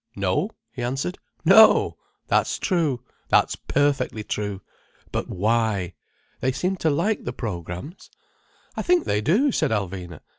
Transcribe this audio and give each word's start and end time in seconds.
"No," 0.15 0.49
he 0.71 0.81
answered. 0.81 1.19
"No! 1.45 1.95
That's 2.27 2.57
true. 2.57 3.03
That's 3.29 3.55
perfectly 3.55 4.23
true. 4.23 4.59
But 5.11 5.29
why? 5.29 5.93
They 6.39 6.51
seem 6.51 6.75
to 6.77 6.89
like 6.89 7.23
the 7.23 7.33
programs." 7.33 8.09
"I 8.75 8.81
think 8.81 9.05
they 9.05 9.21
do," 9.21 9.51
said 9.51 9.69
Alvina. 9.69 10.21